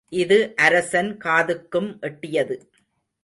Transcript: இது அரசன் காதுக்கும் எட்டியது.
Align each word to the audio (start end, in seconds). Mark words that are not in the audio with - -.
இது 0.09 0.55
அரசன் 0.55 1.17
காதுக்கும் 1.17 1.99
எட்டியது. 2.01 2.55